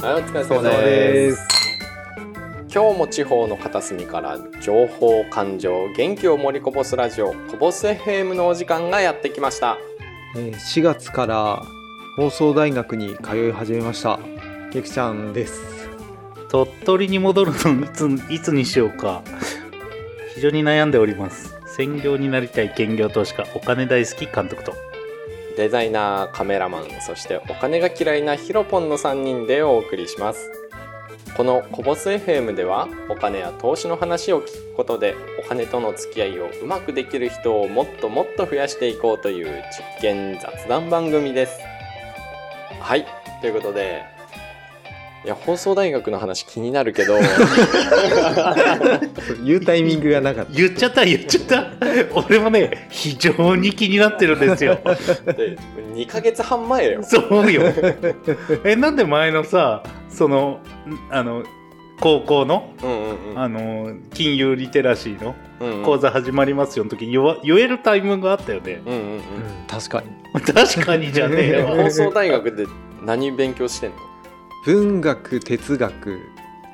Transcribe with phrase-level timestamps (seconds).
[0.00, 1.48] はい、お疲れ様です。
[2.74, 9.78] 今日も地方の片隅から情報、感情、元気を盛りこぼすラジオ、こぼす FM のお時間がやってきました。
[10.36, 11.62] えー4月から
[12.16, 14.20] 放送大学に通い始めました
[14.72, 15.60] ゆきちゃんです
[16.48, 19.22] 鳥取に戻るのいついつにしようか
[20.34, 24.83] 非常に悩んでおります専業になりたい兼業投資家お金大好き監督と
[25.56, 30.50] デザイナー、カメラマン、そしてお金が嫌いなヒロポンの3人でお送りします。
[31.36, 41.58] このこぼす FM ではお金や投資の話を聞くことでお金との付き合いをうまくできる人をもっともっと増やしていこうという実験雑談番組です。
[42.80, 43.04] はい、
[43.40, 44.13] ということで、
[45.24, 47.18] いや放送大学の話気になるけど。
[49.42, 50.52] 言うタイミングがなかった。
[50.52, 51.66] 言っちゃった言っちゃった。
[52.28, 54.78] 俺もね非常に気になってるんですよ。
[54.84, 55.56] で
[55.94, 57.02] 2ヶ月半前よ。
[57.02, 57.62] そうよ。
[58.64, 61.42] えなんで前のさそのんあの
[62.00, 63.38] 高校のうんうんうん。
[63.38, 65.34] あの金融リテラシーの
[65.86, 68.82] 講座始まりますよの時言わ言えるタイミングがあったよね。
[68.84, 69.12] うんうんうん。
[69.14, 69.20] うん。
[69.68, 70.42] 確かに。
[70.52, 71.66] 確かにじゃねええよ。
[71.68, 72.66] 放送大学で
[73.02, 73.96] 何勉強してんの？
[74.64, 76.18] 文学哲学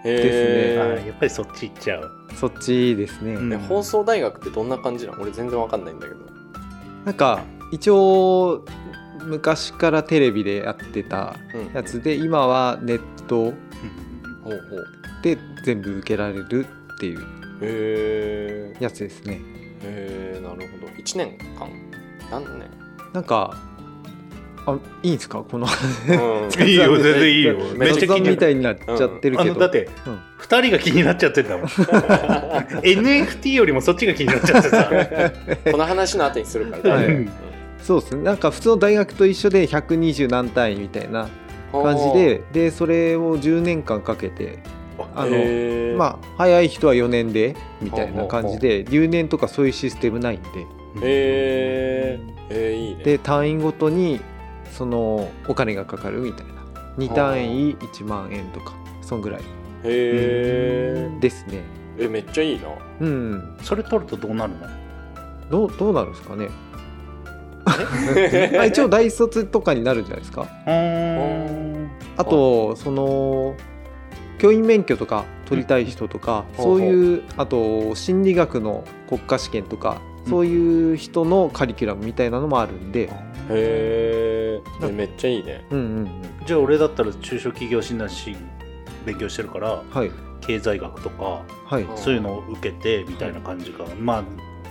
[0.04, 1.02] へー。
[1.02, 2.10] あやっぱりそっち行っちゃう。
[2.34, 3.52] そっちですね、うん。
[3.52, 5.22] え放送大学ってどんな感じなの？
[5.22, 6.20] 俺全然わかんないんだけど。
[7.04, 8.64] なんか一応
[9.24, 11.74] 昔からテレビでやってたうん。
[11.74, 13.52] やつで今はネット
[15.22, 19.40] で全部受けられるっていうやつですね。
[19.82, 20.92] へーなるほど。
[20.92, 21.68] 1年間？
[22.30, 22.70] 何年？
[23.12, 23.56] なんか
[24.66, 25.42] あいいんですか？
[25.48, 25.66] この。
[25.66, 26.10] う
[26.46, 26.50] ん。
[26.68, 27.56] いいよ全然いいよ。
[27.76, 31.66] めっちゃ気みたいになっちゃってるけど、あのだって、うん2人が気になっちゃってんだもん。
[32.82, 34.90] NFT よりもそっちが気になっちゃってさ。
[35.70, 36.94] この話の後にするから。
[36.96, 37.06] はい。
[37.06, 37.30] うん。
[37.82, 38.22] そうですね。
[38.22, 41.28] なんか普通の大学と一緒で120何単位みたいな
[41.72, 44.58] 感じででそれを10年間かけて
[45.14, 50.48] あのまあ早い人は4年でみたいな感じで留年とかそういうシステムないんで。
[51.02, 52.32] へー。
[52.50, 53.04] えーいいね。
[53.04, 54.20] で単位ごとに
[54.70, 56.52] そのお金がかかるみたいな。
[56.98, 59.40] 2単位1万円とかそんぐらい。
[59.84, 61.18] へー。
[61.20, 61.62] ですね。
[61.98, 62.68] えめっちゃいいな。
[63.00, 63.56] うん。
[63.62, 64.66] それ取るとどうなるの？
[65.50, 66.48] どうどうなるんですかね？
[67.64, 70.42] ま あ一応大卒とかになるんじゃないですか？
[70.66, 71.90] うーん。
[72.16, 73.54] あとその
[74.38, 83.10] 教員免許とか取りたい人とか、ほうそういうあと心理学の国家試験とか、そういう人のカリキュラムみたいなのもあるんで、
[83.50, 84.39] へー
[84.82, 85.64] えめっちゃいいね。
[85.70, 86.08] うんうんうん、
[86.46, 88.36] じゃあ俺だったら中小企業診断士
[89.04, 90.10] 勉強してるからはい。
[90.40, 91.86] 経済学とかはい。
[91.96, 93.84] そういうのを受けてみたいな感じか。
[93.98, 94.24] まあ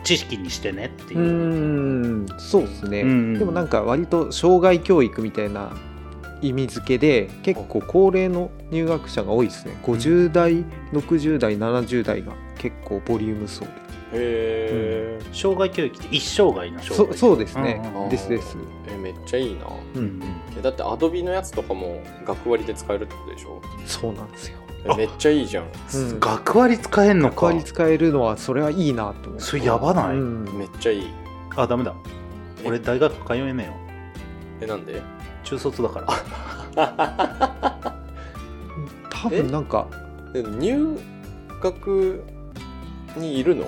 [0.03, 1.17] 知識にしてねってう。
[1.17, 2.27] いう、ん。
[2.37, 5.71] そうですね、うんでもなんか割と障害教育みたいな
[6.41, 9.77] 意味付けで結構高齢の入学者が多いですね。
[9.83, 10.63] 50代
[10.93, 13.71] 60代70代が結構ボリューム層で
[14.13, 15.33] へー。
[15.33, 18.57] 障害教育って一生涯の障そ害そうですね、うんうんですです。
[18.87, 19.67] えめっちゃいいな。
[19.95, 20.23] うんうん。
[20.57, 23.61] えだってアドビのやつとかも学割で使えるってことでしょ？
[23.85, 24.57] そうなんですよ。
[24.85, 25.65] えめっちゃいいじゃん。
[25.65, 26.19] うん。
[26.19, 27.35] 学割使えんのか。
[27.35, 30.45] 学割使えるのはそれはいいなと思ってそれやばない、うん。
[30.57, 31.07] めっちゃいい。
[31.55, 31.93] あダメだ。
[32.65, 33.73] 俺大学通えねえよ。
[34.61, 35.01] えなんで？
[35.43, 36.01] 中卒だか
[36.75, 37.93] ら。
[39.09, 39.87] 多分なんか
[40.33, 40.97] で入
[41.61, 42.23] 学
[43.17, 43.65] にいるの？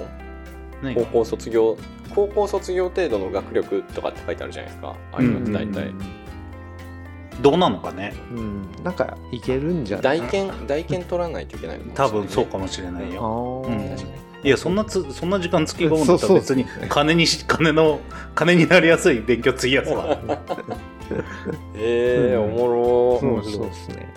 [0.95, 1.77] 高校卒業
[2.13, 4.95] 高校卒業程度の学力とかって書いてあるじゃないですか。
[5.13, 5.91] ああいうのって大体、
[7.41, 8.13] どうなのかね。
[8.31, 10.19] うん、うんなんかいけるんじゃない？
[10.19, 13.69] 大検大検取らないといけないの多分そうかももしれないあよ、ー。
[13.69, 13.89] うん。
[13.89, 14.21] 確かに。
[14.43, 17.99] いやそんなつそんな時間つき込むんだっ別に金にし金の
[18.33, 20.17] 金になりやすい勉強つぎやすわ
[21.75, 22.55] えー、うん。
[22.55, 24.11] おもろそうそうですね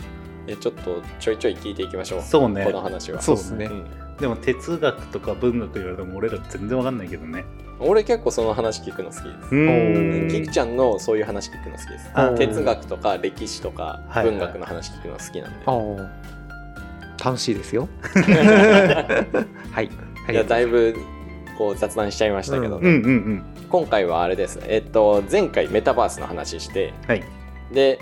[0.46, 2.22] えちょっとちょいちょい聞いていきましょう。
[2.22, 2.64] そうね。
[2.64, 3.20] この話は。
[3.20, 3.84] そうですねん。
[4.18, 7.44] でも哲学とか文学言われても俺ら全然わかんないけどね。
[7.80, 10.28] 俺結構その話聞くの好きです。
[10.36, 12.10] キクちゃんのそういう話聞くの好きです。
[12.14, 14.24] あ哲学とか歴史とかはい。
[14.26, 16.08] 文学の話聞くの好きなんで、あー
[17.24, 17.88] 楽しいですよ。
[19.72, 19.90] はい。
[20.28, 20.94] あいやだいぶ
[21.58, 23.44] こう雑談しちゃいましたけど、うんうんうん。
[23.68, 24.60] 今回はあれです。
[24.62, 27.24] えっと前回メタバースの話してはい。
[27.72, 27.98] で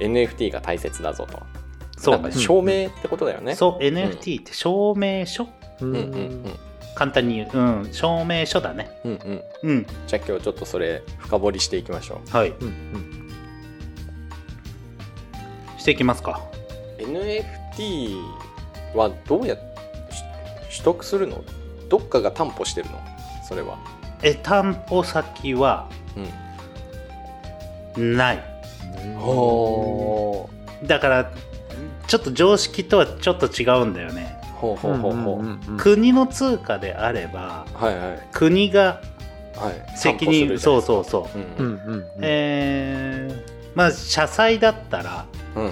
[0.00, 1.38] NFT が大切だぞと
[2.06, 5.44] なんか証明ってことだよね、そう NFT って証明書？
[5.44, 6.44] ううんうんうん。
[6.94, 7.50] 簡単に言う。
[7.52, 8.90] うん証明書だね。
[9.04, 9.42] うんうん。
[9.62, 9.86] うん。
[10.06, 12.50] じゃあ今日ちょっとそれ深掘りしていきましょはい。
[12.50, 13.30] うんうん。
[15.78, 16.40] していきますか。
[16.98, 18.20] う NFT
[18.94, 19.64] はどうやって
[20.70, 21.42] 取得するの？
[21.88, 23.00] どっかが担保してるの？
[23.46, 23.78] それは。
[24.22, 25.88] え担保先は？
[27.96, 28.16] うん。
[28.16, 28.44] ない。
[29.16, 30.50] ほ
[30.84, 31.30] だから
[32.10, 34.36] ちょっと常識とはちょっと違うんだよね。
[34.42, 35.12] うほうほうほう。
[35.12, 35.60] ほう、うんうん。
[35.68, 35.76] うん。
[35.78, 38.28] 国の通貨であればはいはい。
[38.32, 39.00] 国が
[39.54, 39.96] はい。
[39.96, 42.06] 責任そうそうそう、う、ううんうん。
[42.20, 45.24] えーまあ社債だったら
[45.54, 45.70] うんうん。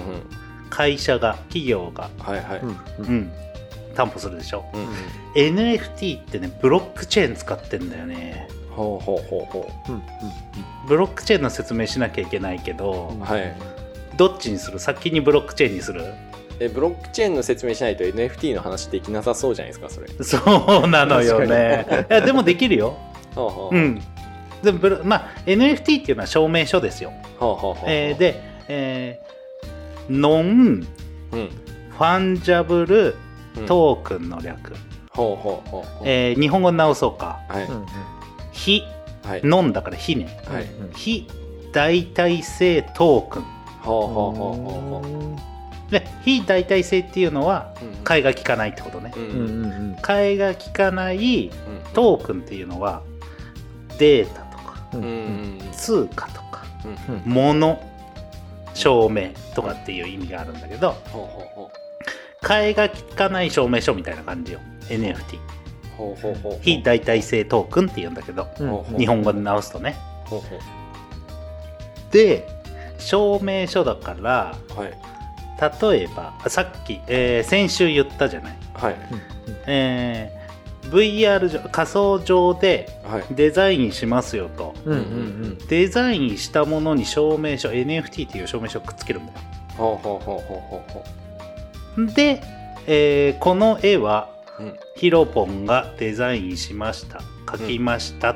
[0.69, 3.15] 会社が企業が、はいはい、うんううん。
[3.23, 3.31] ん、
[3.93, 4.63] 担保するでしょ。
[4.73, 4.89] うんうん。
[5.57, 8.47] NFT ってねブロックチェーン使ってんだよね。
[8.71, 9.91] ほうほうほうほう。
[9.91, 10.01] んうん
[10.87, 13.53] ブロックチェーンの説明しなきゃいけないけど、うんはい。
[14.15, 14.79] どっちにする？
[14.79, 16.01] 先にブロックチェーンにする？
[16.03, 16.05] う
[16.59, 20.07] えブロックチェーンの説明しないと NFT の話できなさそうじゃないですかそれ。
[20.23, 21.85] そうなのよね。
[22.09, 22.97] いやでもできるよ。
[23.35, 24.01] ほうん。
[24.63, 27.13] でもブロまあ NFT っていうのは証明書ですよ、
[27.87, 30.87] えーで、えーノン
[31.31, 31.49] うん。
[31.91, 33.15] ファンジャブル
[33.57, 33.65] うん。
[33.65, 34.73] トークンの略、
[35.11, 37.39] ほうほうほうほうえー日本語に直そうか。
[37.47, 37.67] はい。
[38.51, 38.83] 非
[39.25, 39.41] はい。
[39.43, 40.27] ノンだから非ね。
[40.51, 40.63] はい。
[40.63, 41.27] うん非
[41.71, 43.43] 代替性トークン。
[43.81, 45.35] ほうほうほうほうほ
[45.91, 49.11] で非代替性っていうのは替えが利かないってことね。
[50.01, 53.01] 替えが利かないうんトークンっていうのは
[53.97, 54.83] データとか
[55.75, 56.63] 通貨とか
[57.25, 57.79] 物
[58.73, 60.95] 証明とかっていう意味があるんだけど
[62.41, 64.59] 替えが利かない証明書みたいな感じよ。
[64.87, 65.39] NFT
[66.61, 68.47] 非代替性トークンっていうんだけど
[68.97, 69.95] 日本語で直すとね。
[72.11, 72.47] で
[72.97, 74.93] 証明書だからうはい
[75.59, 78.95] 例えばあさっき、えー先週言ったじゃない、はい。
[79.67, 80.39] えー
[80.89, 83.23] VR 上仮想上ではい。
[83.31, 84.73] デザインしますよと。
[84.85, 89.39] うんうんデザインしたものに証明書 NFT っていう証明書をくっつけるんだよ。
[89.77, 90.85] ほうほうほうほうほ
[92.01, 92.41] うほで、
[92.87, 94.29] えーこの絵は
[94.59, 94.75] ううん。
[94.95, 97.21] ヒロポンがデザインしました。
[97.45, 98.35] 描きました、っ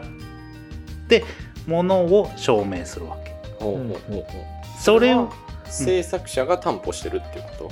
[1.08, 1.24] て
[1.68, 3.36] ものを証明するわけ。
[3.60, 4.82] ほうほうほうほう。
[4.82, 5.30] それを、
[5.74, 7.72] 制作者が担保してるっていうこと？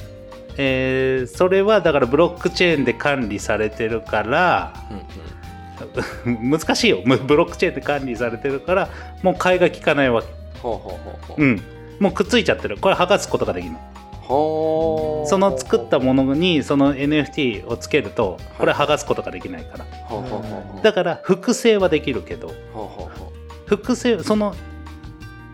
[0.57, 6.51] えーそれはだからブロックチェーンで管理されてるからうんうん。
[6.51, 6.99] 難しいよ。
[7.25, 8.89] ブロックチェーンで管理されてるから
[9.23, 10.27] もう替えが利かないわけ。
[10.59, 11.41] ほうほうほうほう。
[11.41, 11.61] うん。
[11.99, 12.77] もうくっついちゃってる。
[12.77, 13.79] これ剥がすことができるの。
[14.21, 19.85] ほうその作ったものにその NFT をつけるとこれ剥がすことができないから。
[20.05, 20.41] ほうほうほう
[20.73, 20.83] ほう。
[20.83, 22.47] だから複製はできるけど。
[22.47, 22.55] ほう
[23.01, 23.31] ほうほ
[23.65, 24.53] 複製その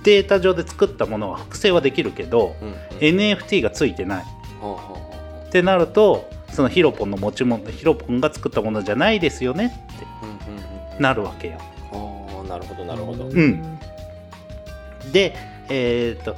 [0.08, 4.24] データ上で作ったものは複製はできるけどううんうん NFT がついてない。
[4.24, 11.02] ってなるとそのヒロポンの持ち物ヒロポンが作ったものじゃないですよねってううんうんうん。
[11.02, 11.58] なるわけよ。
[11.92, 13.26] ああなるほどなるほど。
[13.26, 13.80] ん。
[15.12, 15.36] で
[15.70, 16.38] えっ、と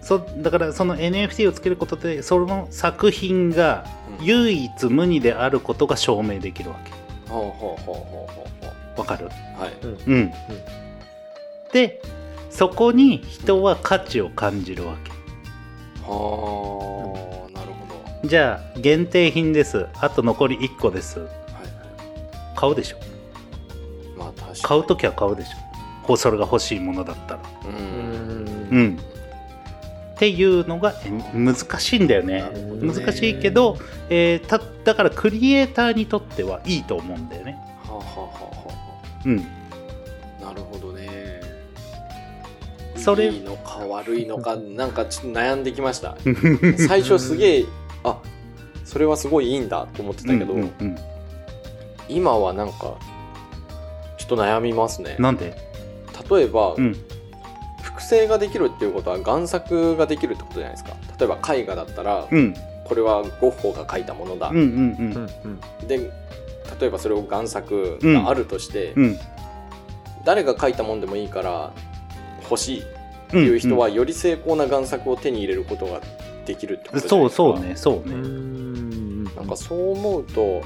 [0.00, 3.84] そだからその NFT をつけることでその作品が
[4.18, 4.24] うん。
[4.24, 6.90] 唯一無二であることが証明できるわけ。
[7.30, 8.96] ほうほうほうほうほう。
[8.96, 9.26] ほわかる？
[9.26, 9.28] う
[9.60, 9.72] はい
[10.06, 10.32] うん、
[11.72, 12.00] で
[12.54, 15.10] そこに人は価値を感じるわけ。
[16.04, 17.86] はあなるほ
[18.22, 18.28] ど。
[18.28, 19.86] じゃあ限定品です。
[20.00, 21.18] あと残り1個です。
[21.20, 21.36] はいはい。
[22.56, 22.98] 買うでしょ。
[24.16, 24.60] まあ確かに。
[24.62, 25.56] 買う時は買うでしょ。
[26.02, 27.40] ほそれが欲しいものだったら。
[27.64, 28.44] ううん。
[28.44, 28.98] んうん。
[28.98, 32.42] っていうのがえ難しいんだよね。
[32.42, 32.50] ね。
[32.92, 33.78] 難しいけど、
[34.10, 37.56] えーただからクリエイターにとってはいいと思うんだよね。
[37.84, 38.72] はあはあはあは
[39.24, 39.46] うん。
[40.42, 40.91] あなるほど。
[40.91, 40.91] ね
[43.02, 43.30] それ。
[43.30, 46.16] いいのか悪いのかなんかちょっと悩んできました。
[46.88, 47.64] 最初すげえ
[48.04, 48.18] あ
[48.84, 50.98] それはすごいいいんだと思ってたけど、うんうんうん。
[52.08, 52.96] 今はなんか
[54.18, 55.16] ちょっと悩みますね。
[55.18, 55.56] なんで？
[56.30, 56.96] 例えば、うん。
[57.82, 60.90] 複製ができるっていうことは贋作ができるってことじゃないですか。
[61.18, 62.54] 例えば絵画だったら、うん。
[62.84, 65.48] これはゴッホが描いたものだ、うんうんう
[65.84, 65.86] ん。
[65.86, 66.10] で
[66.80, 69.18] 例えばそれを贋作があるとして、うん。
[70.24, 71.72] 誰が描いたもんでもいいから
[72.52, 72.84] 欲しいっ
[73.30, 76.00] ていう人はより精巧な贋作を手に入れることが
[76.44, 77.90] できるってことじゃないそうですか。
[77.90, 79.24] そうねそうね、うん。
[79.24, 80.62] なんかそう思うと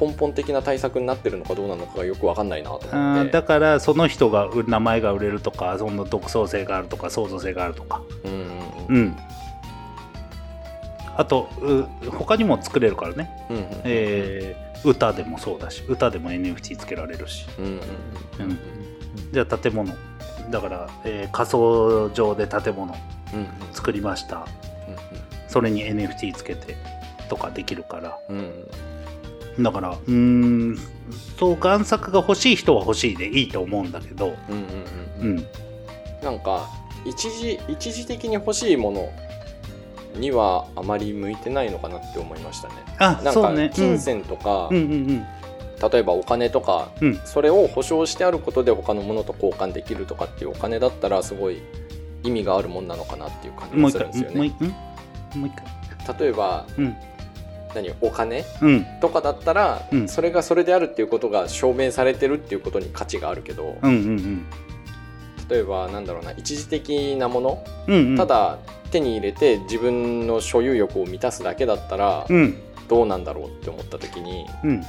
[0.00, 3.30] 根本的な対策になってるのかどうなのかがよくわかんないなとあ思って。
[3.30, 8.02] ーだからその人が名前が売れるとかその独創性があるとか創造性があるとか。
[8.24, 9.16] うんうん
[11.18, 17.46] あとう他にも作れるからね、うんうんえー歌でもそうだし歌でも NFT つけられるし。
[17.58, 17.70] うんうん。
[17.70, 18.58] うん。
[19.32, 19.92] じゃあ建物
[20.50, 22.94] だから、えー仮想上で建物
[23.34, 23.48] うんうん。
[23.72, 24.46] 作りました。
[25.48, 26.76] それに NFT つけて
[27.28, 28.18] とかできるから。
[28.28, 28.52] うん
[29.58, 29.62] うん。
[29.62, 30.78] だからうーん
[31.38, 34.34] そう贋作が欲しい人は欲しいでいいと思うんだけど。
[34.48, 34.66] うんうんう
[35.20, 35.36] うん。
[35.36, 35.46] ん。
[36.22, 36.68] なんか
[37.04, 39.08] 一時一時的に欲しいもの
[40.16, 42.74] にはあまり向いてないのかなって思いましたね。
[42.98, 45.26] あなんか金銭とか、うんうんうん
[45.80, 47.20] 例えばお金とか、うん。
[47.24, 51.60] それを保証してあることで他のものと交換できるとかっていうお金だったらすごい
[52.22, 54.56] 意味があるもんなのかなっていう感じがする回んですよね。
[55.34, 55.52] もう一
[56.06, 56.18] 回？
[56.18, 56.96] 例えばうん。
[57.74, 57.92] 何？
[58.00, 58.86] お金うん。
[59.02, 60.08] とかだったら、うん。
[60.08, 64.46] それがそれであるっていうことが証明されてるっていうことに価値があるけど、うんうん
[65.48, 68.16] 例えばなんだろうな一時的なもの、うんうんうん。
[68.16, 68.58] ただ
[68.90, 72.56] 手に入れて自分の所有欲を満たすだけだったら、うん。
[72.88, 74.82] どうなんだろうって思った時に、うん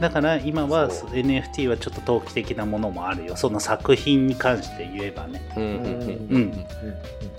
[0.00, 3.36] だから今は NFT はちょっと投機的なものもあるよ。
[3.36, 5.42] その作品に関して言えばね。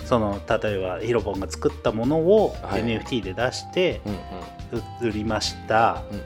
[0.05, 2.83] その例えばヒロポンが作ったものをはい。
[2.83, 4.01] NFT で出して
[5.01, 6.23] 売りました、うんうん。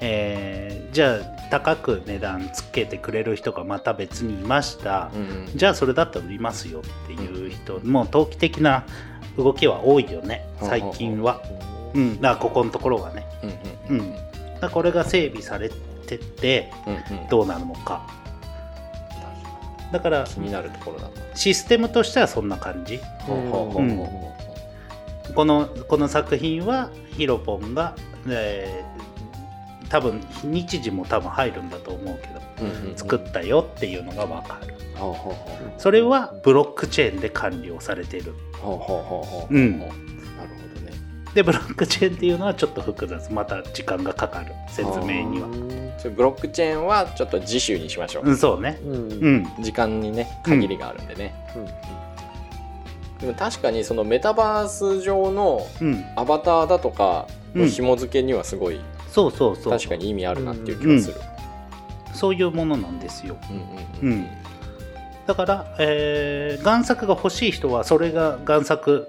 [0.00, 1.18] えーじゃあ
[1.50, 5.50] 高く値段つけてくれる人がまた別にいました、うんうん。
[5.54, 8.84] じゃあそれだったら売りますよっていう人、もう投機的な
[9.36, 10.46] 動きは多いよね。
[10.60, 11.42] 最近は、
[11.94, 13.26] うん、だからここのところはね、
[13.90, 14.00] うんうん。
[14.00, 14.14] うん、
[14.62, 15.68] だこれが整備され
[16.06, 17.28] ててうんうん。
[17.28, 18.06] どうなるのか。
[19.92, 21.10] だから気になるところだな。
[21.34, 22.98] システムとしてはそんな感じ。
[25.34, 27.94] このこの作品はヒロポンが、
[28.28, 28.92] えー
[29.92, 34.74] 多分日時も多分入るんだと思うけどうんうん作ったよっていうのが分かる。
[35.76, 38.34] それはブロックチェーンで管理をされている。
[38.54, 39.82] ほうん。
[41.34, 43.32] でブロックチェーンっていうのはちょっと複雑。
[43.32, 44.52] また時間がかかる。
[44.68, 45.48] 説明には。
[46.14, 48.24] ブロックチェーンはちょっと次週にしましょう。
[48.28, 48.78] うんそうね。
[48.84, 48.94] うん。
[48.94, 48.96] う
[49.30, 49.46] ん。
[49.62, 51.34] 時間にね限りがあるんでね。
[53.20, 56.04] でも確かにそのメタバース上のうん。
[56.16, 59.72] アバターだとかの紐付けにはすごいそうそうそう。
[59.72, 61.14] 確かに意味あるなっていう気がする。
[62.14, 63.36] そういうものなんですよ。
[64.02, 64.12] うんうん。
[64.12, 64.26] うん。
[65.26, 69.08] だから、えー贋作が欲しい人はそれが贋作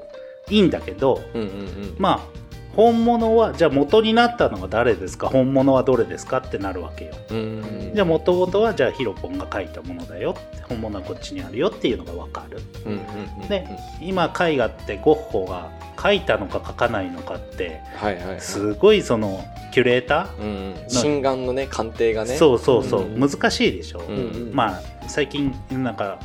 [0.49, 1.95] いいんだけどうんうんうん。
[1.97, 2.43] まあ
[2.75, 5.27] 本物はじゃあ元になったのは誰ですか？
[5.27, 7.13] 本物はどれですかってなるわけよ。
[7.29, 7.37] うん。
[7.37, 10.35] うんじゃあ元々はじゃあヒロポンが書いたものだよ
[10.67, 12.59] 本物はこっちにあるよっていうのが分かる。
[12.85, 12.99] うんうん
[13.43, 13.67] うんで
[14.01, 18.41] 今絵画ってゴッホが描いたのか描かないのかってはいはいはい。
[18.41, 20.89] すごいそのキュレータうんうん。
[20.89, 22.37] 心眼のね鑑定がー、ね。
[22.37, 24.19] そうそうそう、うん難しいでしょ、うんう
[24.49, 26.17] んまあ最近なんか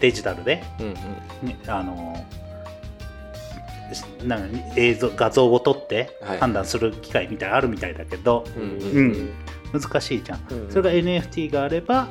[0.00, 1.48] デジタルで、うんうん。
[1.48, 2.16] ね、あの
[4.24, 6.38] なんか映像画像を撮ってはい。
[6.38, 9.12] 判断する機会みたいあるみたいだけど、うんうんううん。
[9.12, 9.30] ん
[9.72, 12.04] 難しいじゃん、うんそれが NFT があればう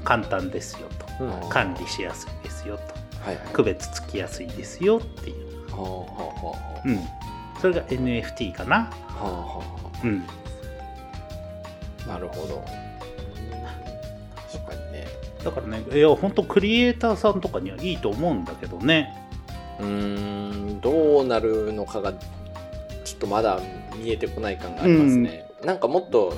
[0.00, 1.24] ん簡単ですよと。
[1.24, 1.48] うん。
[1.48, 2.82] 管理しやすいですよと。
[3.24, 3.46] はいはい。
[3.52, 6.98] 区別つきやすいですよっていう、はあうん、
[7.60, 9.64] それが NFT かな、あはあは
[10.04, 10.24] うん、
[12.04, 12.62] あなるほど。
[14.52, 15.06] 確かにね。
[15.42, 19.23] だからねいや本当クリエイターさんとかにはいいと思うんだけどね
[19.80, 23.60] うーんどうなるのかがちょっとまだ
[23.96, 26.34] 見えてこない感がありますね、なんかもっと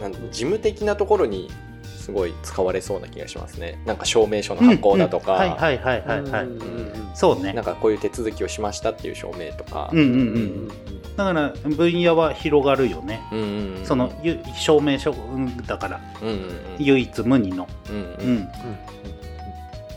[0.00, 1.50] なん事務的なところに
[1.82, 3.82] すごい使われそうな気がしますね。
[3.84, 5.56] なんか証明書の発行だとか、うんうん。
[5.56, 6.52] はいはいはいはいはい、うん。
[6.52, 7.52] うんそうね。
[7.52, 10.18] なんかこういう手続きをしましたっていう証明とか、うんうんううん。
[10.66, 10.68] ん
[11.16, 13.84] だから分野は広がるよね、うんうんうん。
[13.84, 16.00] そのゆ証明書うんだから。
[16.22, 16.50] うんうんうん。
[16.78, 18.36] 唯一無二の、うんううん。
[18.36, 18.48] ん、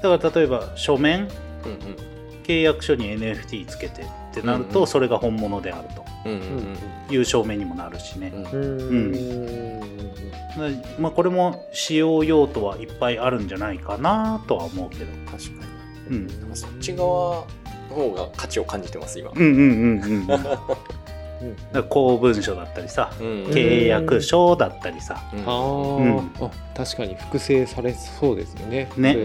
[0.02, 1.22] だから例えば書面。
[1.22, 2.11] うん
[2.52, 5.88] 契約書に NFT つけてってなると、それが本物である
[6.24, 6.78] うんうん
[7.08, 8.62] という証明にもなるしね、うん。
[8.62, 8.82] うん。
[8.82, 9.82] うん。
[9.82, 15.66] でまあ、これも使用用途はいっぱいあるんじゃないかなとは思うけど、確か
[16.10, 16.40] うん、に。
[16.42, 16.50] なん。
[16.50, 17.46] かそっち側
[17.90, 20.28] の方が価値を感じてます今、うんうんうんうん
[21.90, 23.46] 公文書だったりさうんうん。
[23.48, 25.24] 契約書だったりさ。
[25.34, 25.40] うん。
[25.40, 26.32] あー、うん。
[26.46, 28.90] あ確かに複製されそうですよね。
[28.96, 29.18] ね。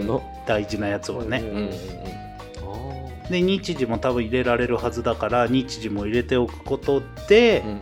[0.47, 2.26] 大事なやつはね、うんうんうんあ
[3.29, 7.81] で日時も多分入れられるはずだから日時も入れておくことで、うんうん。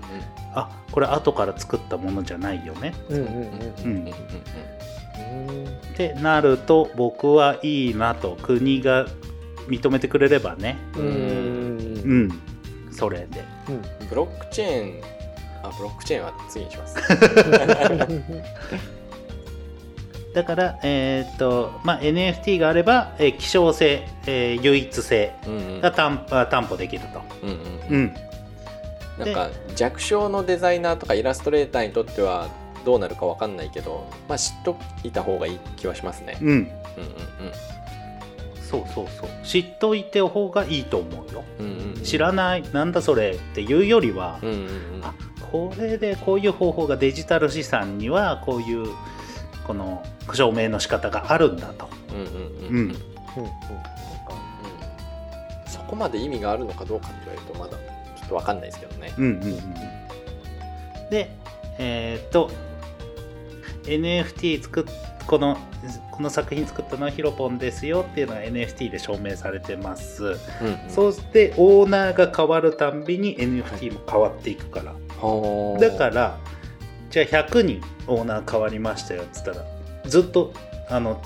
[0.54, 2.94] あこれ後から作ったものじゃないよね。
[3.10, 5.68] ーうんうんうんうんうんうん。
[5.68, 9.06] ってなると僕はいいなと国が
[9.68, 10.78] 認めてくれればね。
[10.96, 11.12] うんうん。
[11.12, 12.42] うん。
[12.92, 13.44] それで。
[13.70, 14.08] うん。
[14.08, 15.16] ブロックチェーン。
[15.64, 16.96] あブロックチェーンは次にします
[20.36, 25.82] だから、えーっとまあ、NFT があれば、えー希少性、えー唯一性うんうん。
[25.82, 28.13] が担あ担保できると、うんうん。
[29.18, 32.50] うん、なんか弱小のデザイナーとかイラストレーターにとっては
[32.84, 36.38] どうなるかわかんないけど、まあ、知っといた方がいい気はしますね。
[36.42, 36.68] うん、うん
[38.70, 39.30] そうそうそう。
[39.46, 41.44] 知っといてお方がいいと思うよ。
[41.60, 42.04] うんうんうん。
[42.04, 45.01] 知らないなんだそれっていうよりは、うんうんうん。
[45.01, 45.13] あ
[45.50, 48.88] これでこういう方法がデジタル資産にはこういう
[49.65, 50.03] この
[50.34, 52.86] 証明の仕方があるんだと、うんうんううんうん。
[52.86, 52.95] ん、なん。
[52.95, 53.01] か
[55.65, 55.72] うん。
[55.72, 57.77] そこまで意味があるのかどうかって言われるとまだ
[58.17, 59.13] ちょっとわかんないですけどね。
[59.17, 59.74] うんうんうん。
[61.10, 61.29] で
[61.77, 62.50] えーっと
[63.84, 64.84] NFT 作っ
[65.27, 65.57] この
[66.12, 70.38] この作品作ったのはヒロポンですよっていうのが NFT で証明されてます、うんうん。
[70.89, 76.38] そしてオーナーが変わるたんびに NFT も変わっていくから、はあだから
[77.15, 79.63] じゃあ100人オーナー変わりましたよっつったら。
[80.05, 80.51] ずっと
[80.89, 81.22] あの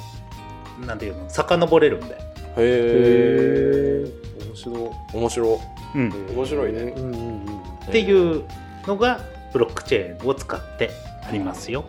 [0.85, 2.19] なんていうの遡れるんで、へ
[2.57, 4.05] え
[4.45, 5.61] 面白面白
[5.95, 6.79] うん、い面白いね。
[6.95, 7.45] うんうん
[7.87, 8.43] っていう
[8.85, 9.19] のが
[9.51, 10.91] ブロックチェーンを使って
[11.27, 11.85] ありますよ。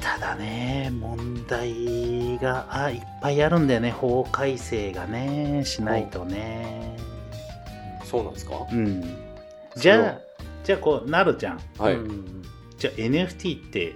[0.00, 3.90] ただね問題があいっぱいあるんだよね。
[3.90, 6.96] 法改正がねしないとね。
[8.00, 8.54] えそうなんですか？
[8.72, 9.02] うん。
[9.74, 10.31] じゃあ
[10.64, 11.60] じゃあこうなるじゃん。
[11.78, 11.94] はい。
[11.94, 12.42] うん。
[12.78, 13.94] じゃあ NFT って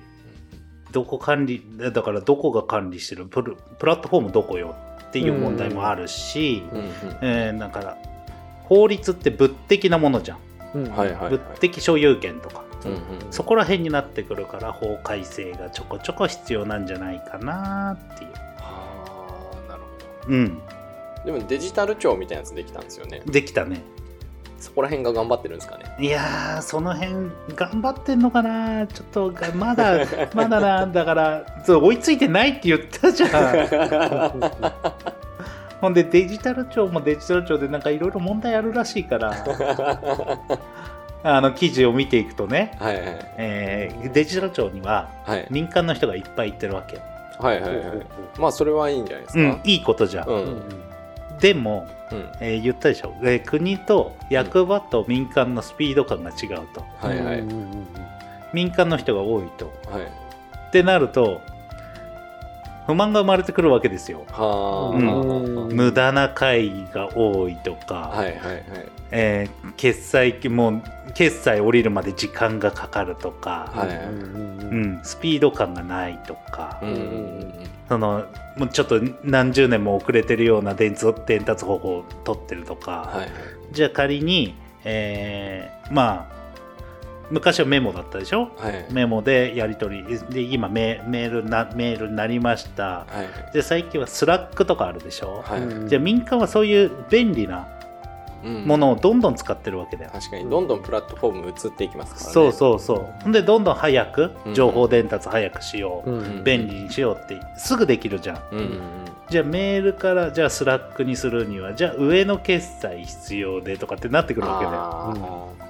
[0.93, 3.27] どこ管理だからどこが管理してる？
[3.27, 4.75] プルプラットフォームどこよ
[5.09, 6.89] っていう問題もあるし、うんうん。
[7.23, 7.99] えーだから
[8.65, 10.39] 法律って物的なものじゃん、
[10.75, 10.91] うん。
[10.91, 11.31] はいはいはい。
[11.31, 12.65] 物的所有権とか。
[12.85, 12.99] うんうん
[13.33, 18.31] そこら辺になってくるから法改正がちょこちょこ必要なんじゃないかなっていう。
[18.59, 20.59] はあなるほうん。
[20.59, 20.63] ど
[21.25, 23.23] でもデジタル庁みたいなやつできたんですよね。
[23.27, 23.83] できたね
[24.59, 25.85] そこら辺が頑張ってるんですかね。
[25.99, 28.87] いやーその辺頑張ってんのかな。
[28.87, 29.99] ちょっとがまだ
[30.35, 33.31] まだなだからそう追いついてないって言ったじゃん。
[35.81, 39.35] ほんでデジタル庁もデジタル庁でなんかいろいろ問題あるらしいから
[41.23, 43.05] あの記事を見ていくとね、はいはい
[43.37, 45.47] えーデジタル庁にははい。
[45.51, 47.03] 民間の人がいっぱい行ってるわけよ、
[47.39, 47.85] はいはいはい
[48.39, 50.63] まあそれはいいんじゃないですか、うんいいことじゃん、うんうん
[51.41, 52.33] でも、うん。
[52.41, 56.85] えー言ったでしょ、えー国と役場と民間のスピード感が違うと。
[56.99, 57.41] はいはい。
[57.41, 57.87] うんうんうん
[58.53, 59.67] 民間の人が多いと。
[59.91, 60.03] はい。
[60.03, 61.41] ってなると
[62.87, 64.25] 不満が生まれてくるわけですよ。
[64.29, 65.75] はあ、うん。
[65.75, 68.65] 無駄な会議が多いとか、はいはいはい。
[69.11, 70.83] えー決済もう
[71.15, 73.97] 決済降りるまで時間がかかるとか、はいはい。
[73.99, 74.11] うん。
[74.11, 77.53] うん、スピード感がないとか、うん
[77.89, 78.25] その
[78.57, 83.29] もうちょっと何十年も遅れてるような伝達伝達方法を取ってるとか、はいはい。
[83.73, 86.36] じゃあ仮に、えーまあ
[87.31, 88.51] 昔はメモだったでしょ？
[88.57, 88.87] はい。
[88.93, 90.19] メモでやり取り。
[90.31, 92.85] で今メメールなメールになりました。
[92.85, 93.07] は
[93.51, 93.53] い。
[93.53, 95.61] で最近はスラックとかあるでしょ、はい。
[95.61, 95.89] うん。
[95.89, 97.69] じゃあ民間はそういう便利な
[98.45, 98.65] うん。
[98.65, 100.49] ものをどんどん使ってるわけだよ、確かに。
[100.49, 102.33] どんどんプラットフォーム移っていきますからね。
[102.33, 103.23] そうそうそう。
[103.23, 104.55] ほんでどんどん早くうん。
[104.55, 106.45] 情報伝達早くしよう、うん。
[106.45, 108.43] 便利にしようってすぐできるじゃん。
[108.53, 108.81] うん
[109.29, 115.66] じゃあメールからじゃあスラックにするにはじゃあ上の決裁必要でとかってなってくるわけだよ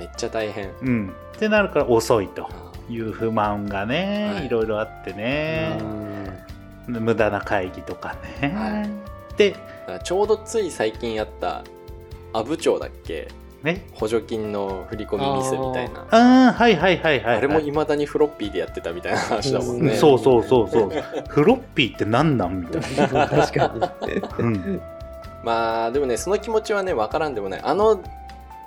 [0.00, 0.70] めっちゃ大変。
[0.82, 1.12] うん。
[1.36, 2.48] ってなるから遅いと。
[2.50, 4.46] ああいう不満がね、はい。
[4.46, 5.78] い、ろいろあってね、
[6.88, 8.90] 無駄な会議とかね、はい。
[9.36, 9.54] で
[10.02, 11.62] ちょうどつい最近やった
[12.32, 13.28] 阿武町だっけ？
[13.62, 16.00] ね補助金の振り込みミスみたいな。
[16.10, 19.92] ああはいはいはいはい、はい、あれもいまだにフロッピーでやってたみたいな話だもんね。
[19.92, 19.96] うん。
[19.96, 20.90] そうそうそうそう。
[21.28, 22.80] フロッピーって何なんみたい
[23.12, 23.72] な、確か
[24.38, 24.80] うん、
[25.44, 27.60] まあでもねその気持ちはね分からんでもない。
[27.62, 28.02] あの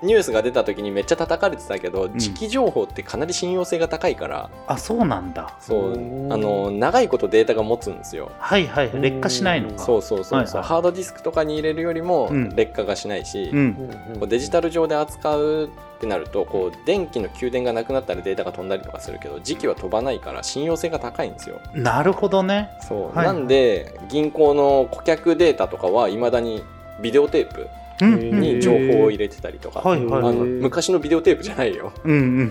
[0.04, 2.18] ニュースが出た時にめっちゃ叩かれてたけど、ん。
[2.18, 4.50] 時期情報ってかなり信用性が高いから。
[4.68, 5.56] あそうなんだ。
[5.60, 5.94] そう。
[5.94, 8.32] うんあの長いことデータが持つんですよ。
[8.40, 9.80] はいはい劣化しないのか。
[9.80, 10.64] そうそうそうそう、はいはい。
[10.64, 12.56] ハードディスクとかに入れるよりもうん。
[12.56, 13.74] 劣化がしないし、うん。
[14.20, 21.62] こうデジタル上で扱うってなるとこう電気の給電がなくなったらデータが飛んだりとかするけど時期は飛ばないから信用性が高いんですよ。
[21.74, 22.70] なるほどね。
[22.82, 26.62] そう、はいなんで銀行の顧客データとかはいまだに
[27.02, 27.68] ビデオテープ
[28.02, 31.92] に情報を入れてたりとか、あの昔のビデオテープじゃないよ。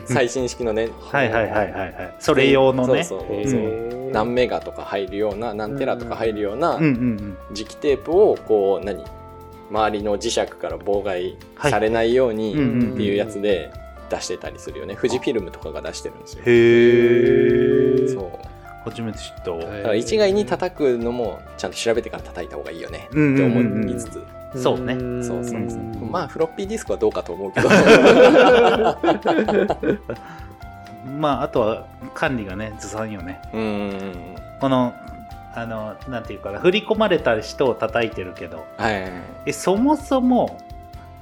[0.05, 2.15] 最新式のね、はいはいはいはいはい。
[2.19, 3.07] それ用のね。
[4.13, 9.05] 何メガとか入るような何テラとか入るような磁気テープをこう何？
[9.71, 12.61] 周りの磁石から妨害されないようにって
[13.03, 13.73] いうやつで
[14.11, 14.95] 出してたりするよね。
[14.97, 16.43] 富士フィルムとかが出してるんですよ。
[16.47, 18.31] うんへえそう。
[18.85, 19.51] 初めて知った。
[19.51, 23.07] だから一概に叩くのもちゃんと調べてから叩いた方がいいよね。
[23.09, 24.23] って思いつつ
[24.55, 24.95] そうね。
[25.23, 25.81] そうそうそう。
[25.81, 26.11] うん。
[26.11, 27.69] まあフロッピーディスクはどうかと思うけど。
[31.19, 33.41] まああとは管理がねずさんよね。
[33.53, 34.37] うん。
[34.61, 34.93] この
[35.55, 38.67] あのなんていうかな振り込まれた人を叩いてるけど。
[38.77, 39.11] はい。
[39.47, 40.61] えそもそも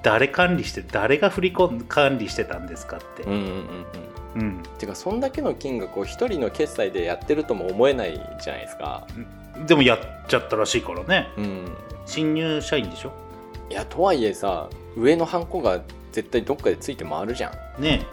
[0.03, 3.23] 誰管理して誰が振り込ん管理してたんですかって。
[3.25, 4.41] うんうんうんうん。
[4.41, 4.63] うん。
[4.79, 9.07] てかそんだけの金額を一人の決済でやってるとも思えないじゃないですか
[9.67, 11.29] でもやっちゃったらしいからね。
[11.37, 11.65] うん。
[12.07, 13.13] 新入社員でしょ？
[13.71, 15.81] いやとはいえさ上のハンコが
[16.13, 17.83] 絶対どっかでついて回るじゃん。
[17.83, 18.07] ね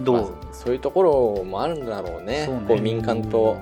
[0.00, 0.02] え。
[0.02, 1.02] どう、まあそういうとこ
[1.36, 2.44] ろもあるんだろうね。
[2.46, 2.64] そうね。
[2.66, 3.58] こう民間と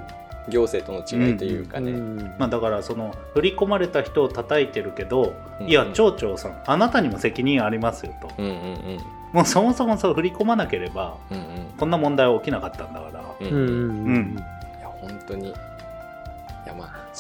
[0.48, 1.92] 行政との違いというかね、
[2.38, 8.98] まあ、だからその振り込まれた人を叩いてるけど、うんいや町長さんあなたにも責任ありますよと、うんうんうん。
[9.32, 13.46] もうそもそもそう振り込まなければうんこんな問題は起きなかったんだから、うん。
[13.46, 14.36] うんうんうん。
[14.38, 15.54] いや本当に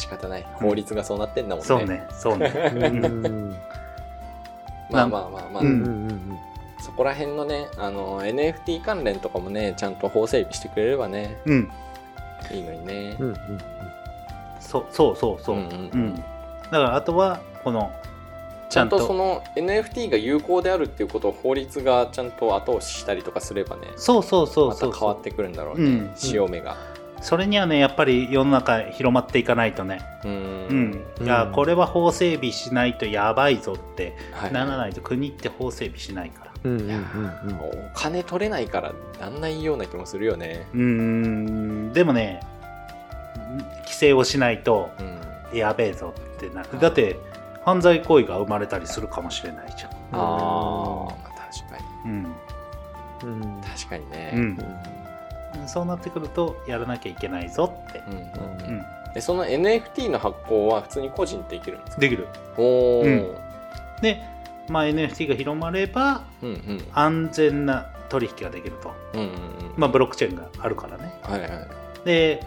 [0.00, 0.46] 仕方ない。
[0.54, 2.06] 法律がそうなってんだもんね、そうね。
[2.10, 2.72] そうね。
[2.74, 3.50] うん。
[4.90, 5.68] まあまあまあまあ、うん。
[5.68, 6.38] うんうん
[6.80, 11.36] そこら辺のねあの NFT 関連とかもねちゃんと法整備してくれればね。
[11.44, 11.70] うん。
[12.50, 13.16] いいのにね。
[13.20, 13.36] うんうん
[14.58, 15.70] そうそうそうそう、ううんん。
[15.70, 16.14] うん。
[16.16, 16.22] だ
[16.70, 17.92] からあとはこの
[18.70, 23.88] ちゃんとその NFT が有効であるっていうことを法律がちゃんと後押ししたりとかすればね。
[23.96, 24.92] そうそうそうまそう。
[24.92, 26.10] た変わってくるんだろうね、うん。
[26.14, 26.76] 潮目が
[27.20, 30.00] それにはねやっぱり世の中広まっていかないとね。
[30.24, 30.34] ううん。
[30.90, 31.26] ん、うん。
[31.26, 34.16] いやこれは法整備しないとやばいぞって。
[34.32, 34.52] はい。
[34.52, 36.50] ならないと国って法整備しないから。
[36.64, 40.66] うんうんうんいやーお金取れないからなんないような気もするよね。
[40.74, 41.92] うーん。
[41.92, 42.40] でもね
[43.84, 45.58] 規制をしないとうん。
[45.58, 46.78] やべえぞってなる。
[46.80, 47.16] だって
[47.64, 49.90] 犯罪行為が生まれたりするかもしれないじゃん。
[49.90, 52.10] あーまあ確かに。
[52.10, 52.26] うん。
[53.24, 53.60] うん。
[53.62, 54.58] 確かにね、うん
[55.68, 58.02] そうなってくるとやらなきゃいけないぞって。
[58.08, 58.20] うんうん
[58.76, 58.84] うん。
[59.14, 62.00] でその NFT の発行は普通に個人できるんですか？
[62.00, 62.28] できる。
[62.56, 63.34] おお、うん。
[64.02, 64.22] で、
[64.68, 66.84] まあ、NFT が広まればうんうん。
[66.92, 69.34] 安全な取引ができると、うんうんうん。
[69.76, 71.12] まあ、ブロックチェーンがあるからね。
[71.22, 71.50] はいはい。
[72.04, 72.46] で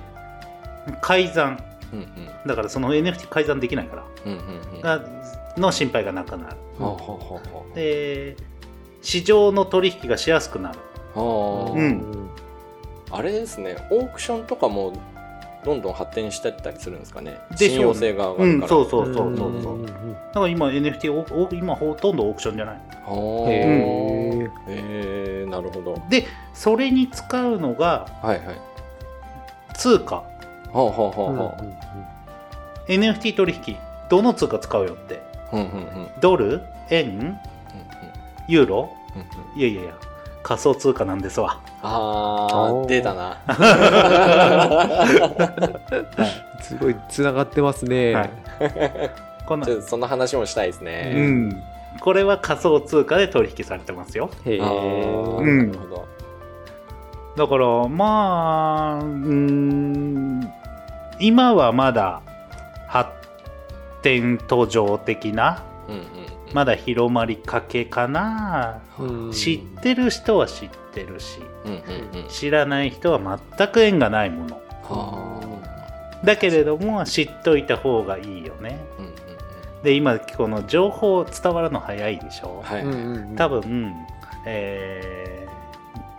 [1.02, 1.63] 改ざん。
[1.93, 2.30] うんうん。
[2.47, 4.06] だからその NFT 改ざんできないから。
[4.26, 4.39] うんうん
[4.76, 4.82] うん。
[4.82, 5.02] が
[5.58, 6.56] の心配がなくなる。
[6.80, 7.76] ほうほうほうほう。
[7.76, 8.36] で
[9.02, 10.80] 市場の取引がしやすくなる。
[11.15, 12.30] うん
[13.15, 14.93] あれですねオークションとかも
[15.63, 17.38] どんどん発展してったりするんですかね？
[17.58, 17.93] でしょうね。
[17.93, 19.38] 信用性が上がうんるから、そうそうそうそう。
[19.38, 19.91] そううんだ
[20.34, 22.76] から今 NFT 今ほとんどオークションじゃない。
[22.76, 23.49] はあ。
[23.49, 26.02] へへええなるほど。
[26.10, 28.58] でそれに使うのがはいはい。
[29.76, 30.15] 通貨。
[30.15, 30.23] は
[30.73, 31.63] あはあはあはあ。
[32.89, 33.78] NFT 取引
[34.10, 35.21] どの通貨使うよって？
[35.54, 35.78] うんうんうん。
[35.78, 37.39] うんドル円
[38.49, 38.89] ユーロ？
[39.15, 39.60] うんうん。
[39.60, 39.93] いやいやいや
[40.43, 41.60] 仮想通貨なんですわ。
[41.82, 43.38] あ出たな。
[46.62, 48.29] すごいつながってますね、はい。
[49.45, 51.63] このちょっとその話もしたいですうね、ん。
[52.01, 54.29] これは仮想通貨で取引されてますよ。
[54.45, 55.71] へえうん。
[55.71, 56.06] なるほど。
[57.36, 60.53] だからまあうーん。
[61.19, 62.21] 今はまだ
[62.88, 63.10] 発
[64.01, 66.08] 展途上的なうんうんうん
[66.53, 69.31] まだ広まりかけかな、うん。
[69.31, 72.27] 知ってる人は知ってるしうんうんうん。
[72.29, 74.61] 知らない人は全く縁がないもの。
[74.83, 75.41] は
[76.23, 78.79] だけれども知っといた方がいいよね。
[78.97, 79.13] あうんうんう
[79.81, 79.83] ん。
[79.83, 83.93] で今この情報伝わるの早いでしょ、はい、多分、
[84.45, 85.33] えー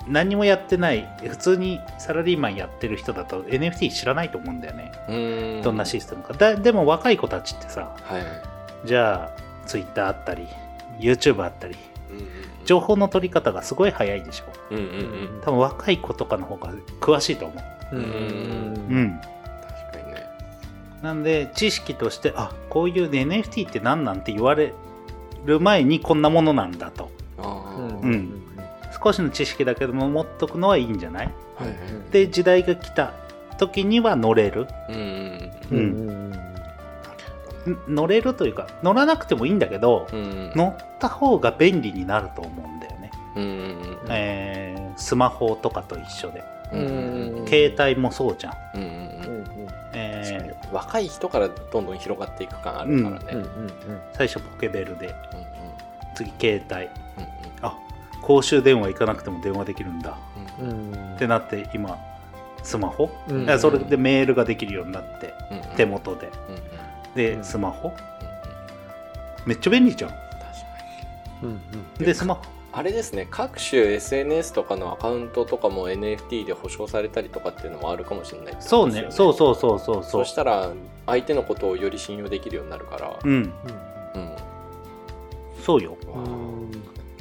[0.09, 6.35] 何もやってない普通にサラリーマンやってる人だと NFT 知らないと思うんだよね、どんなシステムか。
[6.35, 8.87] だでも若い子たちってさはい。
[8.87, 10.47] じゃあ Twitter あったり
[11.01, 11.77] YouTube あったり
[12.65, 14.45] 情報の取り方がすごい早いでしょ。
[14.71, 15.41] うんうんうん。
[15.43, 17.55] 多分若い子とかの方が詳しいと思
[17.93, 17.97] う。
[17.97, 19.21] うんうんうん。
[19.21, 20.25] 確かにね。
[21.03, 24.73] なんで知識としてあこういう NFT って何なんて言われ
[25.45, 27.11] る前にこんなものなんだと。
[27.39, 27.77] あー。
[27.77, 28.01] うん。
[28.01, 28.43] うん。
[29.05, 31.27] 少しの知識だけでも持っとくのはいいんじゃない？
[31.57, 31.77] はいはい
[32.13, 33.13] で時代が来た
[33.59, 34.67] 時には乗れる。
[34.89, 35.79] うんうん。
[35.79, 36.04] うん
[37.89, 40.19] 乗れるというか乗らなくてもいいんだけどうん。
[40.19, 46.45] うん乗った方が便利になると思うんだよね、うんうんえースマホとかと一緒で。
[46.73, 47.47] うんうんうん。
[47.49, 49.05] 携帯もそうじゃん、うんうん
[50.73, 53.39] 若い人からどんどん広がっていく感あるからね、うん。
[53.39, 53.73] うんー
[54.13, 55.07] 最初ポケベルで。
[55.07, 55.15] うんうん。
[56.15, 56.85] 次携帯。
[56.85, 56.91] うん
[57.63, 57.79] あ
[58.23, 60.17] 公衆電話行かなくても電話できるんだ。
[60.61, 60.69] うん。
[60.69, 61.97] うんうんってなって今
[62.63, 63.45] スマホ、うん。
[63.45, 65.65] いやそれでメールができるようになってうんうん。
[65.77, 66.31] 手元で。
[66.49, 66.61] うんうん
[67.15, 67.45] で、うん。
[67.45, 67.93] スマホ？
[69.47, 70.11] めっちゃ便利じゃん。
[70.11, 70.27] 確か
[71.43, 71.59] うんうん。
[71.99, 72.43] にでスマホ？
[72.73, 73.29] あれですね。
[73.31, 79.07] 各種 SNS とかのアカウントとかも NFT で保証されたりとかっていうのもあるかもしれないってそうね。
[79.11, 80.23] そうそうそうそうそそう。
[80.23, 80.73] うしたら
[81.07, 83.53] 相手のことをより信用できるようになるから、うん。
[84.15, 84.33] うん。
[85.63, 85.97] そうよ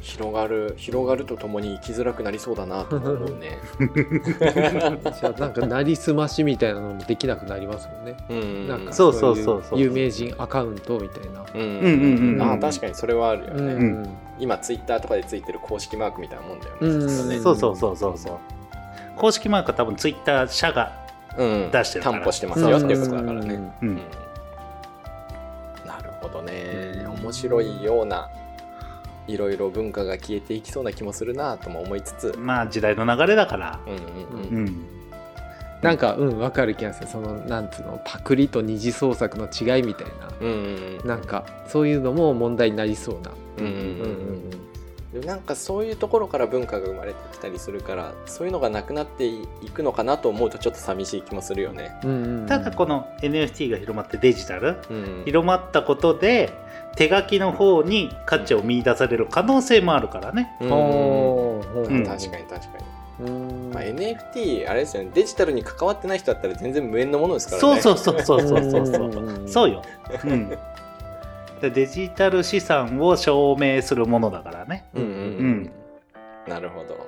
[0.04, 3.58] 広がる広がるとともに生きづらくなりそうだなと思うね。
[3.80, 8.18] じゃあなんかなりすましみたいなのもできなくなりますもんね。
[8.30, 8.68] うん。
[8.68, 9.80] なんかそうそうそうそう。
[9.80, 11.46] い有名人アカウントみたいな。
[11.54, 11.62] うん。
[11.62, 11.98] うんう
[12.32, 13.74] んうんあ確かにそれはあるよね。
[13.74, 14.18] うん。
[14.40, 17.36] 今ツイッターとかでついてる公式マークみたいなもんだよね。
[17.36, 17.40] ね。
[17.40, 18.38] そうそうそうそうそう。
[19.16, 21.02] 公式マークは多分ツイッター社が
[21.38, 22.18] うん、出してるから。
[22.18, 23.74] 担保してますよっていうことだからね。
[25.86, 27.06] なるほどね。
[27.08, 28.30] 面白いような
[29.28, 33.80] いろいろ文化が消えていきそうな気もするなとも思いつつ、まあ時代の流れだから。
[33.86, 34.58] うんうんうん。
[34.58, 34.86] うん。
[35.82, 37.08] なんかうんわかる気がする。
[37.08, 40.30] そのなんつうのパクリと二次創作の違いみたいな。
[40.40, 43.32] うんうんなんかそういうのも問題になりそうな。
[43.58, 43.84] うんうんうんう
[44.32, 44.33] ん
[45.22, 51.96] なんかそういうところから文化が生まれてきたりするからそういうのがなくなっていくのかなと思うとちょっと寂しい気もするよね。
[52.04, 56.52] うんうんただこの NFT が広まってデジタルうん、広まったことで
[56.96, 60.56] 手書きの方に価値を見出される可能性もあるからね。
[60.62, 62.78] うんうん確かに確か
[63.20, 63.72] に、うん。
[63.74, 65.12] まあ、NFT あれですよね。
[65.14, 67.82] デジタルに関わってない人だったら全然無縁のものですからね。
[67.82, 68.86] そうそうそうそうそうそう。
[68.88, 69.48] そううん。
[69.48, 69.82] そうよ。
[70.24, 70.58] うん。
[71.64, 74.86] でデジタル資産を証明するものだからね。
[74.94, 75.72] うんうんうん、うん。
[76.46, 77.08] なるほど。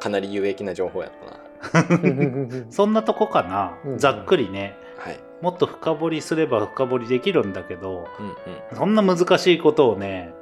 [0.00, 2.66] かなり有益な情報やったな。
[2.70, 3.98] そんなとこかな、うん。
[3.98, 4.74] ざっくりね。
[4.98, 5.20] はい。
[5.40, 8.76] もっと深掘りすれば深掘りできるんだけど、うんうん。
[8.76, 10.32] そんな難しいことをね、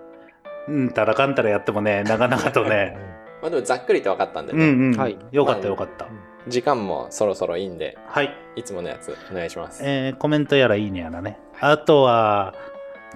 [0.67, 2.97] うんたらかんたらやってもね、なかなかとね、
[3.43, 5.19] まあでもざっくりと分かったんでうんね、うん、はい。
[5.33, 6.07] よかったよかった。
[6.49, 8.35] 時間もそろそろいいんではい。
[8.57, 9.83] いつものやつお願いします。
[9.85, 11.39] えーコメントやらいいねやらね。
[11.61, 12.55] あとは、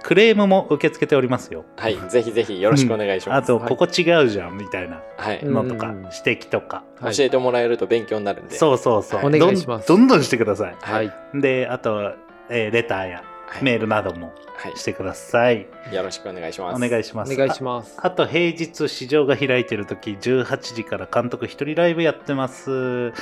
[0.03, 1.65] クレームも受け付けておりますよ。
[1.77, 5.03] はいぜひぜひよろしくお願いします、あと、はいここ違うじゃんみたいな
[5.43, 5.89] のとか、
[6.25, 6.85] 指摘とか。
[7.01, 9.27] はい教えてもらえると勉強になるんでそうそうそう。
[9.27, 10.77] お願いしますどんどんどんしてください。
[10.81, 12.13] はいで、あと、
[12.49, 15.67] えーレターやはいメールなどもはいしてください。
[15.93, 17.33] よろしくお願いしますお願いします。
[17.33, 23.13] お願いしますああと、平日市場が開いてる時18時から監督一人ライブやってます。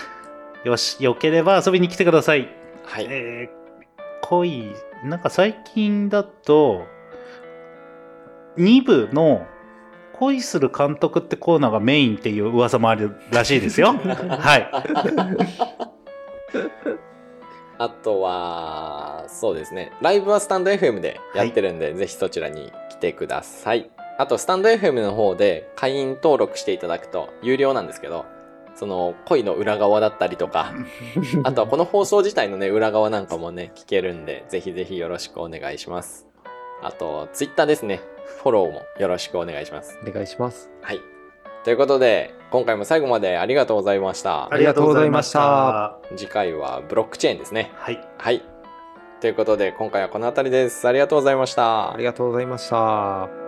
[0.65, 2.49] よし、よければ遊びに来てください。
[2.85, 6.87] はいえー、恋、なんか最近だと、
[8.57, 9.47] 2部の
[10.15, 13.93] 恋する監督ってコーナーがメインっていう噂もあるらしいですよ。
[13.99, 14.71] はい。
[17.79, 19.93] あとは、そうですね。
[20.01, 23.91] ライブはスタンド FM でやってるんで、ぜひそちらに来てください。
[24.19, 28.25] あと、スタンド FM の方で会員登録していただくと有料なんですけど、
[28.77, 30.73] その恋の裏側だったりとか、
[31.45, 36.27] あとはこの放送自体のね、裏側なんかもね、聞けるんで、ぜひぜひよろしくお願いします。
[36.83, 38.01] あと、Twitter ですね。
[38.43, 39.99] フォローもよろしくお願いします。
[40.07, 41.01] お願いしますはい。
[41.65, 44.57] ということで、今回も最後までありがとうございましたあ。
[44.57, 45.87] りがとうございました。
[45.87, 47.73] あ次回はブロックチェーンですね。
[47.77, 48.09] はい。
[48.19, 48.43] はい。
[49.21, 50.87] ということで、今回はこの辺りです。
[50.87, 52.05] ありがとうございましたあり。
[52.05, 53.46] がとうございました